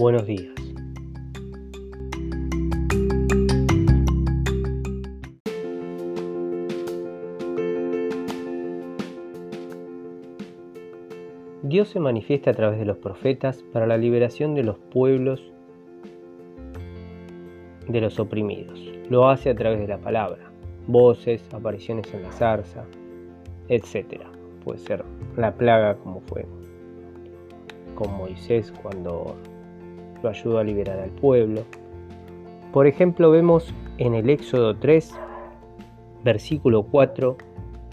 [0.00, 0.54] Buenos días.
[11.62, 15.42] Dios se manifiesta a través de los profetas para la liberación de los pueblos
[17.86, 18.80] de los oprimidos.
[19.10, 20.50] Lo hace a través de la palabra,
[20.86, 22.86] voces, apariciones en la zarza,
[23.68, 24.22] etc.
[24.64, 25.04] Puede ser
[25.36, 26.46] la plaga como fue
[27.94, 29.36] con Moisés cuando
[30.22, 31.64] lo ayudó a liberar al pueblo.
[32.72, 35.14] Por ejemplo, vemos en el Éxodo 3,
[36.24, 37.36] versículo 4,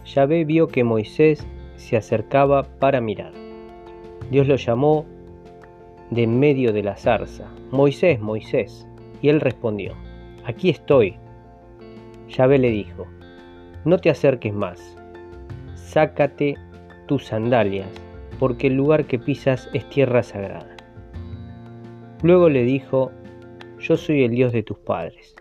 [0.05, 1.45] Yahvé vio que Moisés
[1.75, 3.33] se acercaba para mirar.
[4.31, 5.05] Dios lo llamó
[6.11, 8.87] de en medio de la zarza, Moisés, Moisés,
[9.21, 9.93] y él respondió,
[10.45, 11.15] aquí estoy.
[12.29, 13.05] Yahvé le dijo,
[13.83, 14.97] no te acerques más,
[15.75, 16.55] sácate
[17.07, 17.89] tus sandalias,
[18.39, 20.76] porque el lugar que pisas es tierra sagrada.
[22.23, 23.11] Luego le dijo,
[23.79, 25.35] yo soy el Dios de tus padres,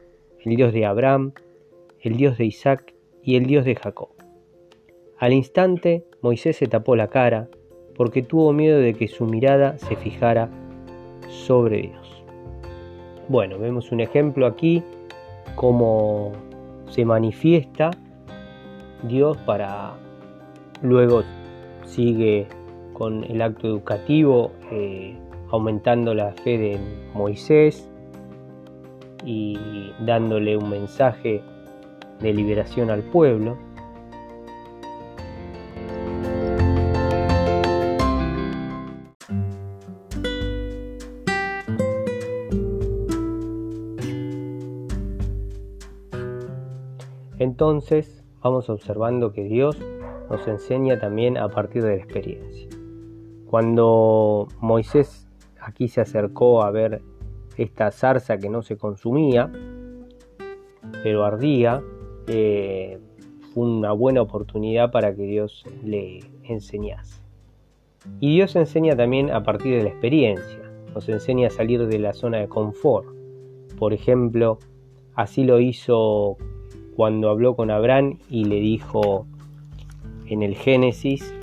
[0.44, 1.33] el Dios de Abraham,
[2.00, 4.10] el Dios de Isaac y el Dios de Jacob.
[5.18, 7.48] Al instante Moisés se tapó la cara
[7.94, 10.50] porque tuvo miedo de que su mirada se fijara
[11.28, 12.24] sobre Dios.
[13.28, 14.83] Bueno, vemos un ejemplo aquí
[15.55, 16.33] cómo
[16.90, 17.90] se manifiesta
[19.02, 19.94] Dios para
[20.83, 21.22] luego
[21.84, 22.46] sigue
[22.92, 25.16] con el acto educativo, eh,
[25.50, 26.80] aumentando la fe de
[27.14, 27.89] Moisés
[29.25, 29.58] y
[30.00, 31.42] dándole un mensaje
[32.20, 33.56] de liberación al pueblo.
[47.39, 49.78] Entonces vamos observando que Dios
[50.30, 52.69] nos enseña también a partir de la experiencia.
[53.47, 55.25] Cuando Moisés
[55.67, 57.03] aquí se acercó a ver
[57.56, 59.51] esta zarza que no se consumía,
[61.02, 61.83] pero ardía,
[62.29, 62.98] eh,
[63.52, 67.20] fue una buena oportunidad para que Dios le enseñase.
[68.20, 70.61] Y Dios enseña también a partir de la experiencia,
[70.95, 73.08] nos enseña a salir de la zona de confort.
[73.77, 74.61] Por ejemplo,
[75.17, 76.36] así lo hizo
[76.95, 79.27] cuando habló con Abraham y le dijo
[80.29, 81.35] en el Génesis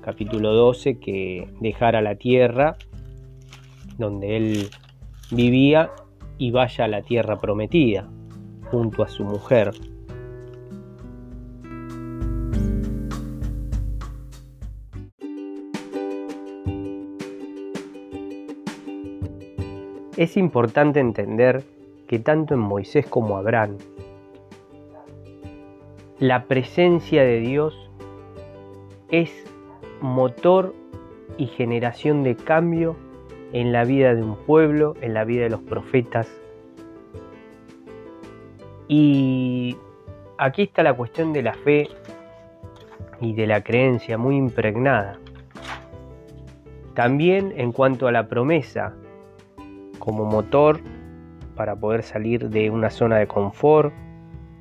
[0.00, 2.78] capítulo 12 que dejara la tierra
[3.98, 4.70] donde él
[5.30, 5.90] vivía
[6.38, 8.08] y vaya a la tierra prometida
[8.70, 9.72] junto a su mujer.
[20.16, 21.62] Es importante entender
[22.08, 23.76] que tanto en Moisés como Abraham,
[26.18, 27.74] la presencia de Dios
[29.10, 29.30] es
[30.00, 30.74] motor
[31.36, 32.96] y generación de cambio
[33.52, 36.28] en la vida de un pueblo, en la vida de los profetas.
[38.88, 39.76] Y
[40.38, 41.88] aquí está la cuestión de la fe
[43.20, 45.18] y de la creencia muy impregnada.
[46.94, 48.94] También en cuanto a la promesa
[49.98, 50.80] como motor
[51.54, 53.92] para poder salir de una zona de confort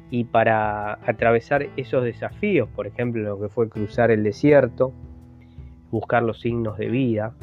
[0.09, 4.94] y para atravesar esos desafíos, por ejemplo, lo que fue cruzar el desierto,
[5.91, 7.34] buscar los signos de vida.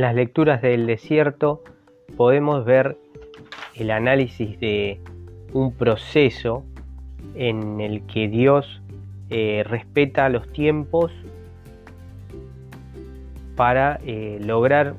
[0.00, 1.62] En las lecturas del desierto
[2.16, 2.96] podemos ver
[3.74, 4.98] el análisis de
[5.52, 6.64] un proceso
[7.34, 8.80] en el que Dios
[9.28, 11.12] eh, respeta los tiempos
[13.56, 14.94] para eh, lograr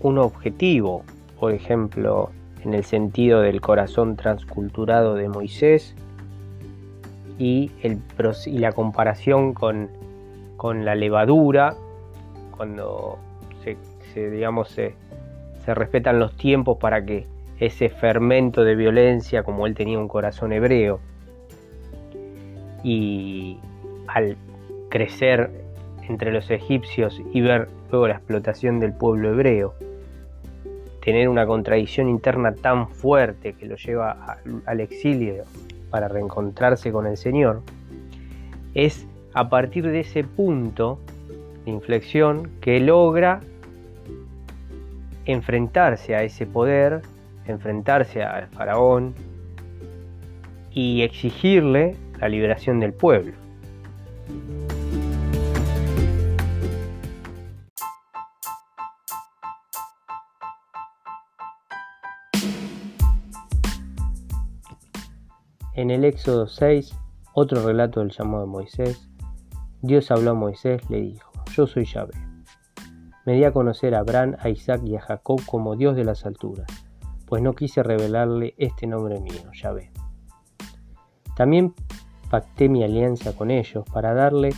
[0.00, 1.04] un objetivo,
[1.38, 2.32] por ejemplo,
[2.64, 5.94] en el sentido del corazón transculturado de Moisés
[7.38, 9.88] y, y la comparación con,
[10.84, 11.76] la levadura,
[12.56, 13.16] cuando
[13.62, 13.76] se,
[14.14, 14.94] digamos, se,
[15.64, 17.26] se respetan los tiempos para que
[17.58, 21.00] ese fermento de violencia, como él tenía un corazón hebreo,
[22.82, 23.58] y
[24.06, 24.36] al
[24.88, 25.50] crecer
[26.08, 29.74] entre los egipcios y ver luego la explotación del pueblo hebreo,
[31.02, 35.44] tener una contradicción interna tan fuerte que lo lleva al exilio
[35.90, 37.62] para reencontrarse con el Señor,
[38.74, 40.98] es a partir de ese punto
[41.64, 43.40] de inflexión que logra
[45.32, 47.02] enfrentarse a ese poder,
[47.46, 49.14] enfrentarse al faraón
[50.72, 53.32] y exigirle la liberación del pueblo.
[65.74, 66.94] En el Éxodo 6,
[67.32, 69.08] otro relato del llamado de Moisés,
[69.80, 72.29] Dios habló a Moisés, le dijo, yo soy Yahvé.
[73.30, 76.26] Me di a conocer a Abraham, a Isaac y a Jacob como Dios de las
[76.26, 76.66] alturas,
[77.26, 79.92] pues no quise revelarle este nombre mío, Yahvé.
[81.36, 81.72] También
[82.28, 84.52] pacté mi alianza con ellos para darle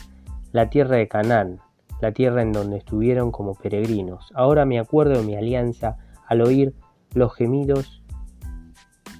[0.52, 1.60] la tierra de Canaán,
[2.00, 4.32] la tierra en donde estuvieron como peregrinos.
[4.34, 6.74] Ahora me acuerdo de mi alianza al oír
[7.12, 8.02] los gemidos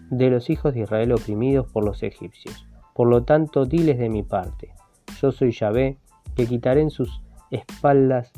[0.09, 2.67] de los hijos de Israel oprimidos por los egipcios.
[2.95, 4.73] Por lo tanto, diles de mi parte,
[5.21, 5.99] yo soy Yahvé,
[6.37, 8.33] que quitaré en sus espaldas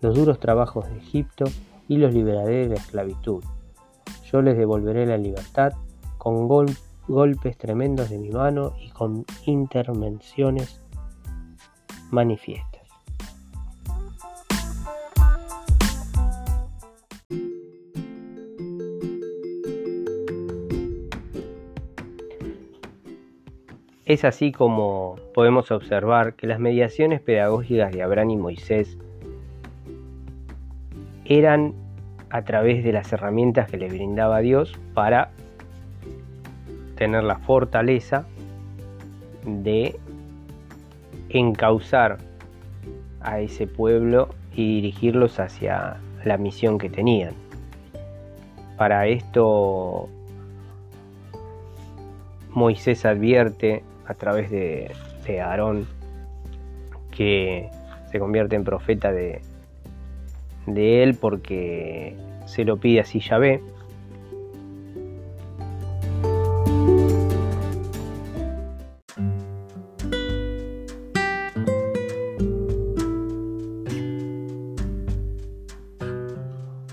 [0.00, 1.44] los duros trabajos de Egipto
[1.88, 3.42] y los liberaré de la esclavitud.
[4.30, 5.72] Yo les devolveré la libertad
[6.18, 10.82] con golpes tremendos de mi mano y con intervenciones
[12.10, 12.68] manifiestas.
[24.04, 28.96] Es así como podemos observar que las mediaciones pedagógicas de Abraham y Moisés
[31.28, 31.74] eran
[32.30, 35.30] a través de las herramientas que le brindaba Dios para
[36.96, 38.26] tener la fortaleza
[39.44, 39.98] de
[41.28, 42.18] encauzar
[43.20, 47.34] a ese pueblo y dirigirlos hacia la misión que tenían.
[48.76, 50.08] Para esto
[52.50, 54.90] Moisés advierte a través de,
[55.42, 55.86] Aarón,
[57.10, 57.68] que
[58.10, 59.42] se convierte en profeta de,
[60.74, 62.16] de él porque
[62.46, 63.60] se lo pide así Yahvé.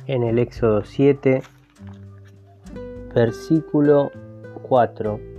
[0.08, 1.42] En el Éxodo 7,
[3.14, 4.12] versículo
[4.64, 5.36] 4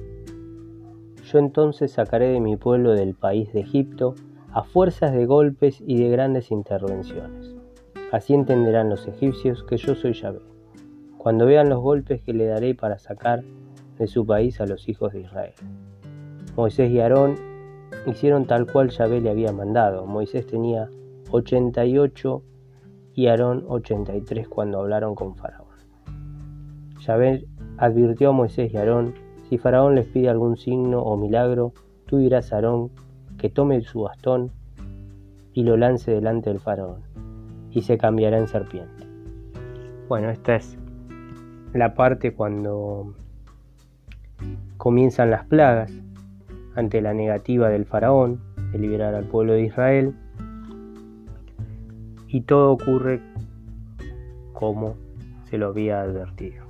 [1.27, 4.15] yo entonces sacaré de mi pueblo del país de Egipto
[4.53, 7.56] a fuerzas de golpes y de grandes intervenciones.
[8.13, 10.41] Así entenderán los egipcios que yo soy Yahvé,
[11.19, 13.43] cuando vean los golpes que le daré para sacar
[13.99, 15.55] de su país a los hijos de Israel.
[16.57, 17.35] Moisés y Aarón
[18.07, 20.07] hicieron tal cual Yahvé le había mandado.
[20.07, 20.89] Moisés tenía
[21.31, 22.43] 88
[23.15, 25.67] y Aarón 83 cuando hablaron con Faraón.
[27.01, 27.45] Yahvé
[27.77, 29.15] advirtió a Moisés y Aarón
[29.49, 31.73] si Faraón les pide algún signo o milagro,
[32.07, 32.91] tú dirás a Aarón
[33.39, 34.51] que tome su bastón
[35.53, 37.03] y lo lance delante del Faraón,
[37.77, 39.07] y se cambiará en serpiente.
[40.09, 40.79] Bueno, esta es
[41.75, 43.15] la parte cuando
[44.79, 45.93] comienzan las plagas
[46.75, 48.41] ante la negativa del Faraón
[48.73, 50.15] de liberar al pueblo de Israel,
[52.29, 53.21] y todo ocurre
[54.55, 54.97] como
[55.45, 56.66] se lo había advertido.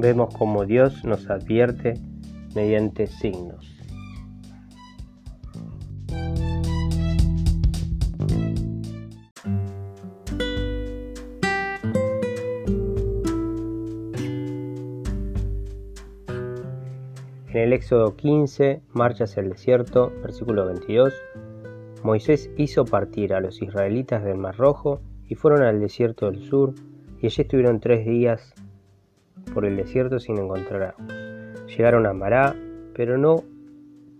[0.00, 1.94] Vemos como Dios nos advierte
[2.54, 3.76] mediante signos.
[17.52, 21.12] En el Éxodo 15, marcha hacia el desierto, versículo 22,
[22.04, 26.74] Moisés hizo partir a los israelitas del Mar Rojo y fueron al desierto del sur,
[27.20, 28.54] y allí estuvieron tres días
[29.52, 31.06] por el desierto sin encontrar agua.
[31.66, 32.54] Llegaron a Mará,
[32.94, 33.42] pero no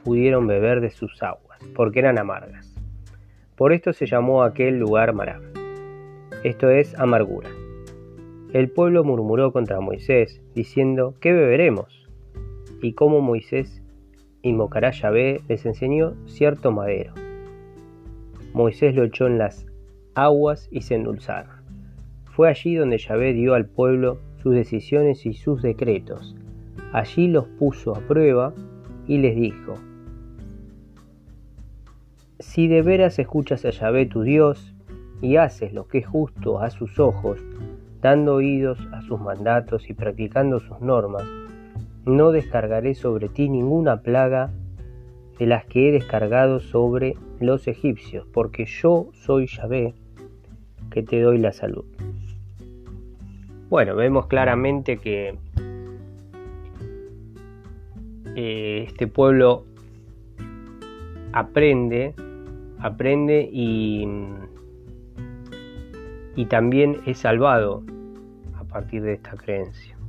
[0.03, 2.75] pudieron beber de sus aguas, porque eran amargas.
[3.57, 5.41] Por esto se llamó aquel lugar Mará.
[6.45, 7.51] Esto es amargura.
[8.53, 12.09] El pueblo murmuró contra Moisés, diciendo, ¿qué beberemos?
[12.83, 13.83] Y como Moisés
[14.43, 17.13] invocará a Yahvé, les enseñó cierto madero.
[18.53, 19.67] Moisés lo echó en las
[20.15, 21.53] aguas y se endulzaron.
[22.25, 26.35] Fue allí donde Yahvé dio al pueblo sus decisiones y sus decretos.
[26.93, 28.53] Allí los puso a prueba
[29.07, 29.75] y les dijo,
[32.39, 34.75] Si de veras escuchas a Yahvé tu Dios
[35.21, 37.41] y haces lo que es justo a sus ojos,
[38.01, 41.25] dando oídos a sus mandatos y practicando sus normas,
[42.07, 44.51] no descargaré sobre ti ninguna plaga
[45.39, 49.95] de las que he descargado sobre los egipcios, porque yo soy Yahvé
[50.91, 51.85] que te doy la salud.
[53.71, 55.39] Bueno, vemos claramente que
[58.35, 59.65] eh, este pueblo
[61.33, 62.13] aprende,
[62.81, 64.09] aprende y,
[66.35, 67.85] y también es salvado
[68.59, 70.00] a partir de esta creencia.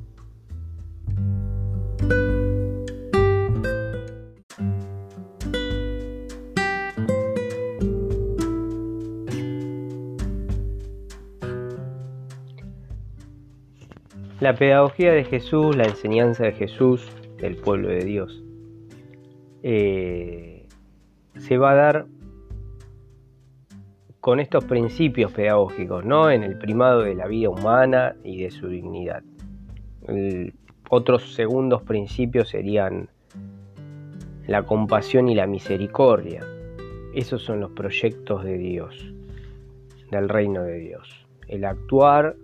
[14.41, 17.07] La pedagogía de Jesús, la enseñanza de Jesús,
[17.37, 18.43] del pueblo de Dios,
[19.61, 20.65] eh,
[21.37, 22.05] se va a dar
[24.19, 26.31] con estos principios pedagógicos, ¿no?
[26.31, 29.21] En el primado de la vida humana y de su dignidad.
[30.89, 33.09] otros segundos principios serían
[34.47, 36.43] la compasión y la misericordia.
[37.13, 39.13] Esos son los proyectos de Dios,
[40.09, 41.27] del reino de Dios.
[41.47, 42.35] El actuar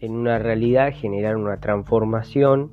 [0.00, 2.70] en una realidad, generar una transformación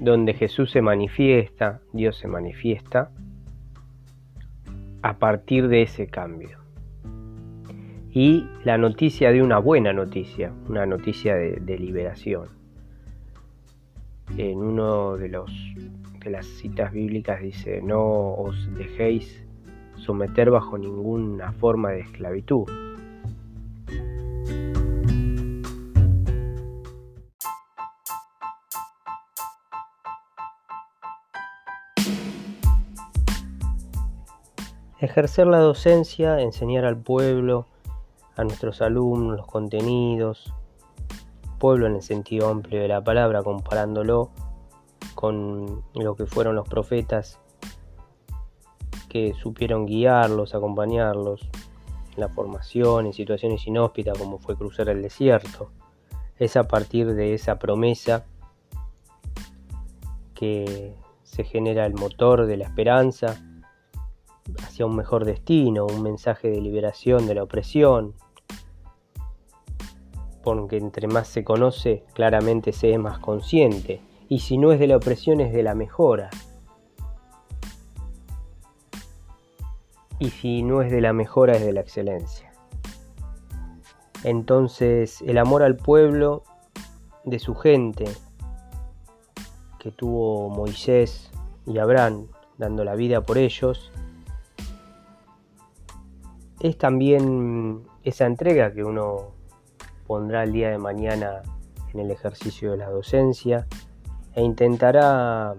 [0.00, 3.10] donde Jesús se manifiesta, Dios se manifiesta,
[5.02, 6.58] a partir de ese cambio.
[8.10, 12.48] Y la noticia de una buena noticia, una noticia de, liberación.
[14.36, 15.50] En uno de, los,
[16.24, 19.44] de las citas bíblicas dice, no os dejéis
[19.96, 22.85] someter bajo ninguna forma de esclavitud.
[34.98, 37.66] Ejercer la docencia, enseñar al pueblo,
[38.34, 40.54] a nuestros alumnos, los contenidos,
[41.58, 44.30] pueblo en el sentido amplio de la palabra, comparándolo
[45.14, 47.40] con lo que fueron los profetas
[49.08, 51.48] que supieron guiarlos, acompañarlos
[52.14, 55.70] en la formación, en situaciones inhóspitas como fue cruzar el desierto.
[56.38, 58.24] Es a partir de esa promesa
[60.34, 63.36] que se genera el motor de la esperanza
[64.62, 68.14] hacia un mejor destino, un mensaje de liberación de la opresión,
[70.42, 74.86] porque entre más se conoce, claramente se es más consciente, y si no es de
[74.86, 76.30] la opresión es de la mejora.
[80.18, 82.52] Y si no es de la mejora es de la excelencia.
[84.24, 86.42] Entonces el amor al pueblo
[87.24, 88.06] de su gente
[89.78, 91.30] que tuvo Moisés
[91.66, 93.92] y Abraham dando la vida por ellos,
[96.66, 99.32] es también esa entrega que uno
[100.06, 101.42] pondrá el día de mañana
[101.92, 103.66] en el ejercicio de la docencia
[104.34, 105.54] e intentará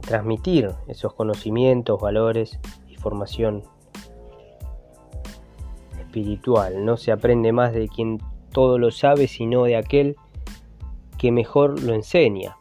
[0.00, 3.62] transmitir esos conocimientos, valores y formación
[5.98, 6.84] espiritual.
[6.84, 8.20] No se aprende más de quien
[8.52, 10.16] todo lo sabe, sino de aquel
[11.18, 12.56] que mejor lo enseña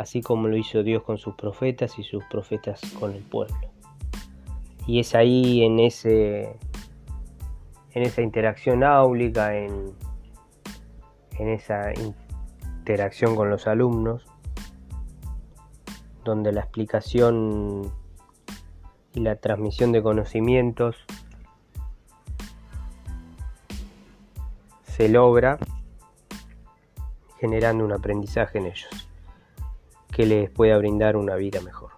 [0.00, 3.54] así como lo hizo Dios con sus profetas y sus profetas con el pueblo.
[4.86, 6.56] Y es ahí en ese
[7.92, 9.92] en esa interacción áulica, en,
[11.38, 14.24] en esa interacción con los alumnos,
[16.24, 17.92] donde la explicación
[19.12, 20.96] y la transmisión de conocimientos
[24.84, 25.58] se logra
[27.38, 29.09] generando un aprendizaje en ellos
[30.20, 31.89] que les pueda brindar una vida mejor.